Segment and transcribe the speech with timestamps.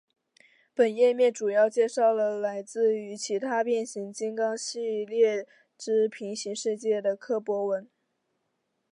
[0.73, 7.87] 本页面主要介绍了来自于其他变形金刚系列之平行世界的柯博文。